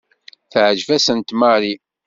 Teɛjeb-asent 0.51 1.29
Mary. 1.39 1.73